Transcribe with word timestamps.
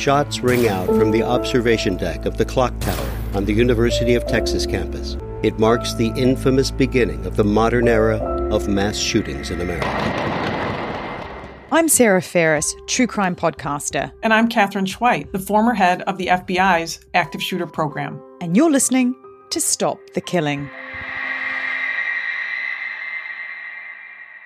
shots 0.00 0.40
ring 0.40 0.68
out 0.68 0.86
from 0.86 1.10
the 1.10 1.22
observation 1.22 1.96
deck 1.96 2.26
of 2.26 2.36
the 2.36 2.44
clock 2.44 2.78
tower 2.80 3.10
on 3.34 3.44
the 3.44 3.52
University 3.52 4.14
of 4.14 4.26
Texas 4.26 4.66
campus. 4.66 5.16
It 5.42 5.58
marks 5.58 5.94
the 5.94 6.08
infamous 6.16 6.70
beginning 6.70 7.26
of 7.26 7.36
the 7.36 7.44
modern 7.44 7.88
era 7.88 8.18
of 8.50 8.68
mass 8.68 8.96
shootings 8.96 9.50
in 9.50 9.60
America. 9.60 9.86
I'm 11.72 11.88
Sarah 11.88 12.22
Ferris, 12.22 12.74
true 12.86 13.06
crime 13.06 13.34
podcaster. 13.34 14.12
And 14.22 14.32
I'm 14.32 14.48
Katherine 14.48 14.86
Schweit, 14.86 15.32
the 15.32 15.38
former 15.38 15.74
head 15.74 16.02
of 16.02 16.18
the 16.18 16.28
FBI's 16.28 17.00
active 17.14 17.42
shooter 17.42 17.66
program. 17.66 18.22
And 18.40 18.56
you're 18.56 18.70
listening 18.70 19.16
to 19.50 19.60
Stop 19.60 19.98
the 20.14 20.20
Killing. 20.20 20.70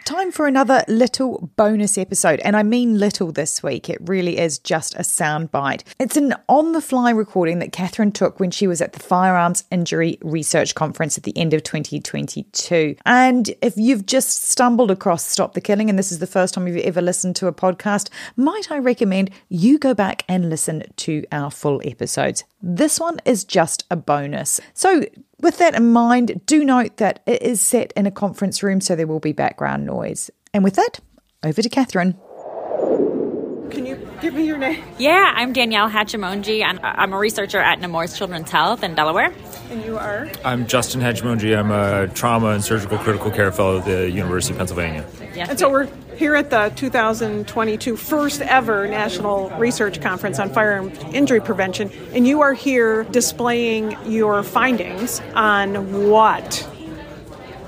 Time 0.08 0.32
for 0.32 0.46
another 0.46 0.84
little 0.88 1.50
bonus 1.56 1.98
episode, 1.98 2.40
and 2.40 2.56
I 2.56 2.62
mean 2.62 2.98
little 2.98 3.30
this 3.30 3.62
week. 3.62 3.90
It 3.90 3.98
really 4.00 4.38
is 4.38 4.58
just 4.58 4.94
a 4.94 5.00
soundbite. 5.00 5.82
It's 5.98 6.16
an 6.16 6.34
on 6.48 6.72
the 6.72 6.80
fly 6.80 7.10
recording 7.10 7.58
that 7.58 7.72
Katherine 7.72 8.12
took 8.12 8.40
when 8.40 8.50
she 8.50 8.66
was 8.66 8.80
at 8.80 8.95
the 8.95 9.00
Firearms 9.00 9.65
Injury 9.70 10.16
Research 10.23 10.74
Conference 10.74 11.18
at 11.18 11.24
the 11.24 11.37
end 11.37 11.52
of 11.52 11.62
2022. 11.62 12.96
And 13.04 13.50
if 13.60 13.76
you've 13.76 14.06
just 14.06 14.45
stumbled 14.45 14.90
across 14.90 15.26
Stop 15.26 15.52
the 15.52 15.60
Killing 15.60 15.90
and 15.90 15.98
this 15.98 16.10
is 16.10 16.20
the 16.20 16.26
first 16.26 16.54
time 16.54 16.66
you've 16.66 16.78
ever 16.78 17.02
listened 17.02 17.37
to 17.37 17.46
a 17.46 17.52
podcast, 17.52 18.09
might 18.34 18.72
I 18.72 18.78
recommend 18.78 19.30
you 19.50 19.78
go 19.78 19.93
back 19.93 20.24
and 20.26 20.48
listen 20.48 20.84
to 20.96 21.26
our 21.32 21.50
full 21.50 21.82
episodes? 21.84 22.45
This 22.60 22.98
one 22.98 23.20
is 23.24 23.45
just 23.45 23.84
a 23.88 23.95
bonus. 23.95 24.60
So 24.74 25.04
with 25.40 25.59
that 25.59 25.76
in 25.76 25.92
mind, 25.92 26.40
do 26.45 26.65
note 26.65 26.96
that 26.96 27.23
it 27.24 27.40
is 27.40 27.60
set 27.60 27.92
in 27.92 28.06
a 28.06 28.10
conference 28.10 28.65
room, 28.65 28.80
so 28.80 28.96
there 28.96 29.06
will 29.06 29.20
be 29.20 29.32
background 29.32 29.87
noise. 29.87 30.28
And 30.52 30.65
with 30.65 30.74
that, 30.74 30.98
over 31.45 31.62
to 31.62 31.68
Katherine. 31.68 32.15
Can 33.70 33.87
you 33.87 34.09
give 34.20 34.34
me 34.34 34.45
your 34.45 34.59
name? 34.59 34.82
Yeah, 34.98 35.32
I'm 35.37 35.52
Danielle 35.52 35.88
Hatchimonji, 35.88 36.62
and 36.65 36.80
I'm 36.82 37.12
a 37.12 37.18
researcher 37.18 37.59
at 37.59 37.80
Nemours 37.80 38.18
Children's 38.18 38.50
Health 38.50 38.82
in 38.82 38.96
Delaware. 38.96 39.32
And 39.70 39.84
you 39.84 39.96
are? 39.96 40.28
I'm 40.45 40.66
Justin 40.66 41.00
Hatchimonji. 41.00 41.56
I'm 41.56 41.70
a 41.70 42.09
trauma 42.09 42.48
and 42.48 42.65
surgical 42.65 42.98
critical 42.98 43.30
care 43.30 43.52
fellow 43.52 43.78
at 43.78 43.84
the 43.84 44.10
University 44.10 44.54
of 44.54 44.59
Pennsylvania. 44.59 45.06
Yes, 45.34 45.50
and 45.50 45.59
so 45.59 45.70
we're 45.70 45.87
here 46.19 46.35
at 46.35 46.51
the 46.51 46.73
2022 46.74 47.97
first 47.97 48.41
ever 48.41 48.88
National 48.88 49.51
Research 49.51 50.01
Conference 50.01 50.41
on 50.41 50.51
Firearm 50.51 50.91
Injury 51.15 51.41
Prevention, 51.41 51.93
and 52.13 52.27
you 52.27 52.41
are 52.41 52.55
here 52.55 53.05
displaying 53.05 53.97
your 54.05 54.43
findings 54.43 55.21
on 55.37 56.09
what? 56.11 56.69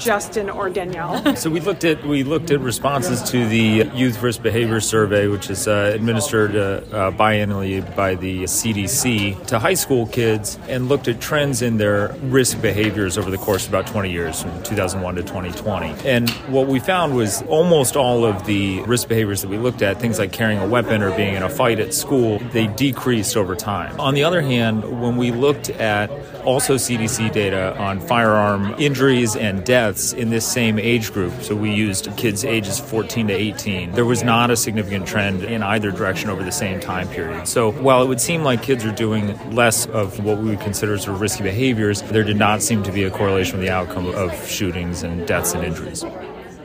Justin 0.00 0.48
or 0.50 0.70
Danielle? 0.70 1.36
so 1.36 1.50
we 1.50 1.60
looked 1.60 1.84
at 1.84 2.04
we 2.04 2.24
looked 2.24 2.50
at 2.50 2.60
responses 2.60 3.22
to 3.30 3.46
the 3.46 3.88
Youth 3.94 4.22
Risk 4.22 4.42
Behavior 4.42 4.80
Survey, 4.80 5.28
which 5.28 5.50
is 5.50 5.68
uh, 5.68 5.92
administered 5.94 6.56
uh, 6.56 6.60
uh, 6.60 7.10
biannually 7.12 7.84
by 7.94 8.14
the 8.14 8.44
CDC 8.44 9.46
to 9.46 9.58
high 9.58 9.74
school 9.74 10.06
kids, 10.06 10.58
and 10.68 10.88
looked 10.88 11.06
at 11.08 11.20
trends 11.20 11.62
in 11.62 11.76
their 11.76 12.14
risk 12.22 12.60
behaviors 12.62 13.18
over 13.18 13.30
the 13.30 13.38
course 13.38 13.66
of 13.66 13.70
about 13.72 13.86
20 13.86 14.10
years, 14.10 14.42
from 14.42 14.62
2001 14.62 15.16
to 15.16 15.22
2020. 15.22 16.08
And 16.08 16.30
what 16.48 16.66
we 16.66 16.80
found 16.80 17.14
was 17.14 17.42
almost 17.42 17.96
all 17.96 18.24
of 18.24 18.46
the 18.46 18.80
risk 18.82 19.08
behaviors 19.08 19.42
that 19.42 19.48
we 19.48 19.58
looked 19.58 19.82
at, 19.82 20.00
things 20.00 20.18
like 20.18 20.32
carrying 20.32 20.60
a 20.60 20.66
weapon 20.66 21.02
or 21.02 21.14
being 21.16 21.34
in 21.34 21.42
a 21.42 21.50
fight 21.50 21.78
at 21.78 21.92
school, 21.92 22.38
they 22.52 22.66
decreased 22.68 23.36
over 23.36 23.54
time. 23.54 23.98
On 24.00 24.14
the 24.14 24.24
other 24.24 24.40
hand, 24.40 25.00
when 25.00 25.16
we 25.16 25.30
looked 25.30 25.68
at 25.70 26.10
also 26.44 26.76
CDC 26.76 27.32
data 27.32 27.76
on 27.78 28.00
firearm 28.00 28.74
injuries 28.78 29.36
and 29.36 29.64
deaths 29.64 30.12
in 30.12 30.30
this 30.30 30.46
same 30.46 30.78
age 30.78 31.12
group. 31.12 31.32
So 31.42 31.54
we 31.54 31.72
used 31.72 32.14
kids 32.16 32.44
ages 32.44 32.78
14 32.78 33.28
to 33.28 33.34
18. 33.34 33.92
There 33.92 34.04
was 34.04 34.22
not 34.22 34.50
a 34.50 34.56
significant 34.56 35.06
trend 35.06 35.44
in 35.44 35.62
either 35.62 35.90
direction 35.90 36.30
over 36.30 36.42
the 36.42 36.52
same 36.52 36.80
time 36.80 37.08
period. 37.08 37.46
So 37.48 37.72
while 37.72 38.02
it 38.02 38.08
would 38.08 38.20
seem 38.20 38.42
like 38.42 38.62
kids 38.62 38.84
are 38.84 38.92
doing 38.92 39.36
less 39.54 39.86
of 39.86 40.24
what 40.24 40.38
we 40.38 40.50
would 40.50 40.60
consider 40.60 40.98
sort 40.98 41.14
of 41.14 41.20
risky 41.20 41.42
behaviors, 41.42 42.02
there 42.02 42.24
did 42.24 42.36
not 42.36 42.62
seem 42.62 42.82
to 42.82 42.92
be 42.92 43.04
a 43.04 43.10
correlation 43.10 43.58
with 43.58 43.66
the 43.66 43.72
outcome 43.72 44.06
of 44.06 44.46
shootings 44.46 45.02
and 45.02 45.26
deaths 45.26 45.54
and 45.54 45.64
injuries. 45.64 46.04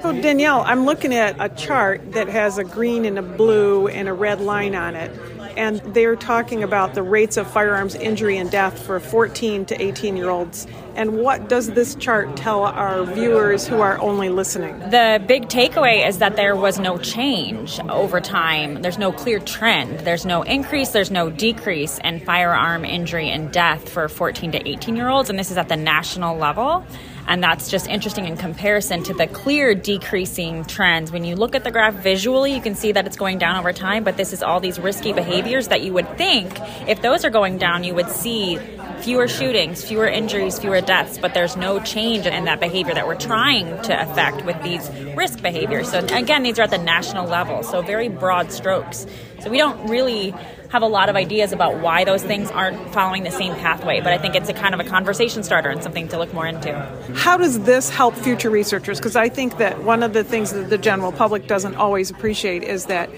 So, 0.06 0.12
Danielle, 0.22 0.62
I'm 0.68 0.86
looking 0.86 1.16
at 1.16 1.36
a 1.40 1.50
chart 1.50 2.12
that 2.12 2.28
has 2.28 2.60
a 2.60 2.64
green 2.64 3.06
and 3.06 3.18
a 3.18 3.24
blue 3.24 3.88
and 3.88 4.08
a 4.08 4.14
red 4.14 4.40
line 4.40 4.76
on 4.76 4.94
it 4.94 5.10
and 5.58 5.80
they're 5.94 6.16
talking 6.16 6.64
about 6.64 6.94
the 6.94 7.04
rates 7.04 7.38
of 7.38 7.50
firearms 7.50 7.96
injury 7.96 8.38
and 8.38 8.52
death 8.52 8.82
for 8.86 9.00
14 9.00 9.66
to 9.66 9.82
18 9.82 10.18
year 10.18 10.30
olds. 10.30 10.68
And 10.96 11.18
what 11.18 11.50
does 11.50 11.72
this 11.72 11.96
chart 11.96 12.36
tell 12.38 12.64
our 12.64 13.04
viewers 13.04 13.68
who 13.68 13.82
are 13.82 14.00
only 14.00 14.30
listening? 14.30 14.78
The 14.80 15.24
big 15.26 15.48
takeaway 15.48 16.08
is 16.08 16.20
that 16.20 16.36
there 16.36 16.56
was 16.56 16.80
no 16.80 16.98
change 16.98 17.80
over 17.90 18.22
time. 18.22 18.82
There's 18.82 18.98
no 18.98 19.12
clear 19.12 19.40
trend. 19.40 20.02
There's 20.02 20.26
no 20.26 20.42
increase, 20.44 20.90
there's 20.90 21.12
no 21.12 21.30
decrease 21.30 22.00
in 22.04 22.20
firearm 22.22 22.86
injury 22.86 23.30
and 23.30 23.52
death 23.52 23.90
for 23.90 24.08
14 24.08 24.54
to 24.54 24.68
18 24.68 24.96
year 24.96 25.10
olds, 25.10 25.30
and 25.30 25.38
this 25.38 25.52
is 25.52 25.58
at 25.58 25.70
the 25.70 25.78
national 25.78 26.38
level. 26.38 26.86
And 27.28 27.44
that's 27.44 27.70
just 27.70 27.88
interesting 27.88 28.26
in 28.26 28.38
comparison 28.38 29.04
to 29.04 29.14
the 29.14 29.28
clear 29.28 29.74
decreasing 29.74 30.66
trends. 30.66 31.12
When 31.12 31.24
you 31.24 31.36
look 31.36 31.56
at 31.56 31.64
the 31.64 31.72
graph 31.72 31.96
visually, 31.96 32.54
you 32.54 32.62
can 32.62 32.76
see 32.76 32.92
that 32.92 33.06
it's 33.08 33.18
going 33.18 33.40
down 33.40 33.58
over 33.58 33.74
time, 33.74 34.04
but 34.04 34.18
this 34.18 34.34
is 34.34 34.44
all 34.44 34.60
these 34.60 34.80
risky 34.80 35.14
behaviors 35.14 35.70
that 35.70 35.82
you 35.82 35.94
would 35.94 36.18
think 36.18 36.60
if 36.88 37.02
those 37.02 37.26
are 37.26 37.30
going 37.30 37.58
down, 37.58 37.84
you 37.84 37.96
would 37.96 38.10
see 38.10 38.60
fewer 39.00 39.28
shootings, 39.28 39.84
fewer 39.84 40.08
injuries, 40.08 40.60
fewer 40.60 40.82
deaths, 40.82 41.18
but 41.18 41.34
there's 41.34 41.56
no 41.56 41.80
change 41.80 42.26
in 42.26 42.46
that 42.46 42.60
behavior 42.60 42.94
that 42.94 43.08
we're 43.08 43.16
trying 43.16 43.82
to 43.84 44.02
affect 44.02 44.46
with 44.46 44.62
these 44.64 44.90
risk 45.16 45.42
behaviors. 45.42 45.90
So, 45.90 46.00
again, 46.12 46.44
these 46.44 46.60
are 46.60 46.64
at 46.64 46.72
the 46.72 46.78
national 46.78 47.28
level, 47.28 47.64
so 47.64 47.82
very 47.82 48.10
broad 48.10 48.52
strokes. 48.52 49.06
So, 49.42 49.50
we 49.50 49.58
don't 49.58 49.90
really 49.90 50.34
have 50.70 50.82
a 50.82 50.88
lot 50.88 51.10
of 51.10 51.16
ideas 51.16 51.52
about 51.54 51.80
why 51.80 52.04
those 52.04 52.24
things 52.24 52.52
aren't 52.52 52.94
following 52.94 53.24
the 53.24 53.32
same 53.32 53.54
pathway, 53.56 54.02
but 54.02 54.12
I 54.12 54.18
think 54.18 54.36
it's 54.36 54.50
a 54.50 54.54
kind 54.54 54.74
of 54.74 54.80
a 54.80 54.84
conversation 54.84 55.44
starter 55.44 55.70
and 55.70 55.82
something 55.82 56.08
to 56.10 56.18
look 56.18 56.34
more 56.34 56.48
into. 56.48 56.74
How 57.14 57.38
does 57.38 57.62
this 57.62 57.90
help 57.90 58.16
future 58.16 58.50
researchers? 58.50 59.00
Because 59.00 59.16
I 59.16 59.30
think 59.30 59.58
that 59.58 59.84
one 59.84 60.04
of 60.04 60.14
the 60.14 60.24
things 60.24 60.52
that 60.52 60.70
the 60.70 60.78
general 60.78 61.12
public 61.12 61.48
doesn't 61.48 61.76
always 61.76 62.10
appreciate 62.10 62.64
is 62.64 62.88
that 62.88 63.10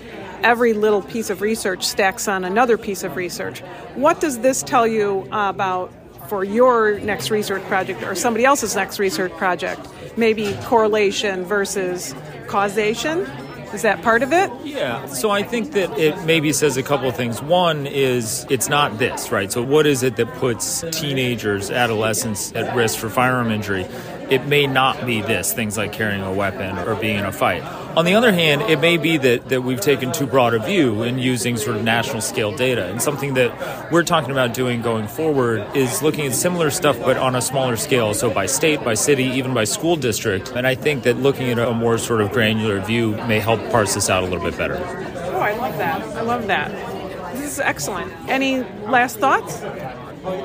every 0.43 0.73
little 0.73 1.01
piece 1.01 1.29
of 1.29 1.41
research 1.41 1.83
stacks 1.83 2.27
on 2.27 2.43
another 2.43 2.77
piece 2.77 3.03
of 3.03 3.15
research. 3.15 3.61
What 3.95 4.21
does 4.21 4.39
this 4.39 4.63
tell 4.63 4.87
you 4.87 5.27
about 5.31 5.91
for 6.27 6.43
your 6.43 6.99
next 6.99 7.31
research 7.31 7.63
project 7.63 8.03
or 8.03 8.15
somebody 8.15 8.45
else's 8.45 8.75
next 8.75 8.99
research 8.99 9.31
project? 9.33 9.87
Maybe 10.17 10.57
correlation 10.63 11.45
versus 11.45 12.13
causation? 12.47 13.27
Is 13.73 13.81
that 13.81 14.01
part 14.01 14.23
of 14.23 14.31
it? 14.31 14.49
Yeah. 14.63 15.05
So 15.07 15.29
I 15.29 15.43
think 15.43 15.73
that 15.73 15.97
it 15.99 16.23
maybe 16.23 16.53
says 16.53 16.77
a 16.77 16.83
couple 16.83 17.09
of 17.09 17.15
things. 17.17 17.41
One 17.41 17.85
is 17.85 18.45
it's 18.49 18.69
not 18.69 18.97
this, 18.97 19.29
right? 19.29 19.51
So 19.51 19.61
what 19.61 19.85
is 19.85 20.03
it 20.03 20.15
that 20.15 20.33
puts 20.35 20.85
teenagers, 20.91 21.69
adolescents 21.69 22.53
at 22.55 22.73
risk 22.75 22.97
for 22.97 23.09
firearm 23.09 23.51
injury? 23.51 23.85
It 24.29 24.45
may 24.45 24.67
not 24.67 25.05
be 25.05 25.21
this, 25.21 25.53
things 25.53 25.77
like 25.77 25.93
carrying 25.93 26.21
a 26.21 26.33
weapon 26.33 26.77
or 26.79 26.95
being 26.95 27.17
in 27.17 27.25
a 27.25 27.31
fight. 27.31 27.63
On 27.97 28.05
the 28.05 28.15
other 28.15 28.31
hand, 28.31 28.61
it 28.63 28.79
may 28.79 28.97
be 28.97 29.17
that, 29.17 29.49
that 29.49 29.61
we've 29.63 29.79
taken 29.79 30.11
too 30.11 30.27
broad 30.27 30.53
a 30.53 30.59
view 30.59 31.03
in 31.03 31.17
using 31.17 31.57
sort 31.57 31.77
of 31.77 31.83
national 31.83 32.21
scale 32.21 32.55
data. 32.55 32.85
And 32.88 33.01
something 33.01 33.33
that 33.35 33.91
we're 33.91 34.03
talking 34.03 34.31
about 34.31 34.53
doing 34.53 34.81
going 34.81 35.07
forward 35.07 35.65
is 35.75 36.01
looking 36.01 36.27
at 36.27 36.33
similar 36.33 36.69
stuff 36.69 37.00
but 37.00 37.18
on 37.18 37.35
a 37.35 37.41
smaller 37.41 37.75
scale. 37.75 38.13
So 38.13 38.29
by 38.29 38.45
state, 38.45 38.83
by 38.83 38.94
city, 38.94 39.24
even 39.24 39.53
by 39.53 39.63
school 39.63 39.95
district. 39.95 40.51
And 40.51 40.68
I 40.68 40.75
think 40.75 41.03
that 41.03 41.18
looking 41.18 41.50
at 41.50 41.59
a 41.59 41.74
more 41.74 41.97
sort 41.97 42.21
of 42.21 42.31
granular 42.31 42.79
view 42.81 43.12
may 43.27 43.39
help 43.39 43.59
parse 43.71 43.95
this 43.95 44.09
out 44.09 44.24
a 44.24 44.27
little 44.27 44.44
bit 44.44 44.57
better. 44.57 44.75
Oh, 44.77 45.39
I 45.39 45.53
love 45.57 45.77
that. 45.77 46.01
I 46.18 46.21
love 46.21 46.47
that. 46.47 47.33
This 47.33 47.53
is 47.53 47.59
excellent. 47.59 48.12
Any 48.27 48.62
last 48.85 49.18
thoughts? 49.18 49.62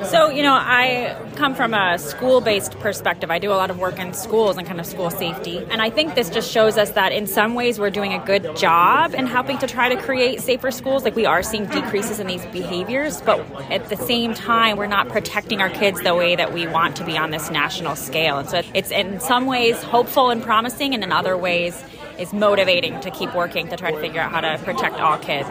So, 0.05 0.29
you 0.29 0.43
know, 0.43 0.53
I 0.53 1.17
come 1.35 1.55
from 1.55 1.73
a 1.73 1.97
school 1.97 2.41
based 2.41 2.79
perspective. 2.79 3.31
I 3.31 3.39
do 3.39 3.51
a 3.51 3.55
lot 3.55 3.69
of 3.69 3.79
work 3.79 3.99
in 3.99 4.13
schools 4.13 4.57
and 4.57 4.67
kind 4.67 4.79
of 4.79 4.85
school 4.85 5.09
safety. 5.09 5.65
And 5.71 5.81
I 5.81 5.89
think 5.89 6.15
this 6.15 6.29
just 6.29 6.51
shows 6.51 6.77
us 6.77 6.91
that 6.91 7.11
in 7.11 7.27
some 7.27 7.53
ways 7.53 7.79
we're 7.79 7.89
doing 7.89 8.13
a 8.13 8.23
good 8.23 8.55
job 8.55 9.13
in 9.13 9.25
helping 9.25 9.57
to 9.59 9.67
try 9.67 9.93
to 9.93 10.01
create 10.01 10.41
safer 10.41 10.71
schools. 10.71 11.03
Like 11.03 11.15
we 11.15 11.25
are 11.25 11.43
seeing 11.43 11.65
decreases 11.65 12.19
in 12.19 12.27
these 12.27 12.45
behaviors, 12.47 13.21
but 13.21 13.39
at 13.71 13.89
the 13.89 13.97
same 13.97 14.33
time, 14.33 14.77
we're 14.77 14.87
not 14.87 15.09
protecting 15.09 15.61
our 15.61 15.69
kids 15.69 16.01
the 16.01 16.15
way 16.15 16.35
that 16.35 16.53
we 16.53 16.67
want 16.67 16.95
to 16.97 17.05
be 17.05 17.17
on 17.17 17.31
this 17.31 17.49
national 17.49 17.95
scale. 17.95 18.37
And 18.37 18.49
so 18.49 18.61
it's 18.73 18.91
in 18.91 19.19
some 19.19 19.45
ways 19.45 19.81
hopeful 19.83 20.29
and 20.29 20.41
promising, 20.41 20.93
and 20.93 21.03
in 21.03 21.11
other 21.11 21.37
ways, 21.37 21.83
is 22.19 22.31
motivating 22.33 22.99
to 23.01 23.11
keep 23.11 23.33
working 23.33 23.67
to 23.69 23.75
try 23.75 23.91
to 23.91 23.99
figure 23.99 24.21
out 24.21 24.31
how 24.31 24.41
to 24.41 24.57
protect 24.63 24.99
all 24.99 25.17
kids. 25.17 25.49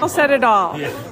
I'll 0.00 0.08
set 0.08 0.30
it 0.30 0.42
all. 0.42 0.78
Yeah. 0.80 1.11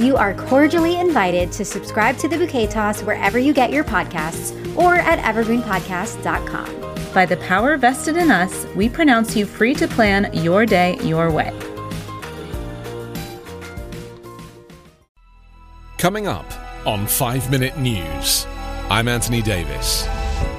You 0.00 0.16
are 0.16 0.32
cordially 0.32 0.98
invited 0.98 1.52
to 1.52 1.62
subscribe 1.62 2.16
to 2.20 2.28
the 2.28 2.38
Bouquet 2.38 2.68
Toss 2.68 3.02
wherever 3.02 3.38
you 3.38 3.52
get 3.52 3.70
your 3.70 3.84
podcasts 3.84 4.56
or 4.74 4.94
at 4.94 5.18
evergreenpodcast.com. 5.18 7.12
By 7.12 7.26
the 7.26 7.36
power 7.36 7.76
vested 7.76 8.16
in 8.16 8.30
us, 8.30 8.64
we 8.74 8.88
pronounce 8.88 9.36
you 9.36 9.44
free 9.44 9.74
to 9.74 9.86
plan 9.86 10.32
your 10.32 10.64
day 10.64 10.96
your 11.02 11.30
way. 11.30 11.52
Coming 15.98 16.26
up 16.26 16.50
on 16.86 17.06
5 17.06 17.50
Minute 17.50 17.76
News, 17.76 18.46
I'm 18.88 19.06
Anthony 19.06 19.42
Davis. 19.42 20.08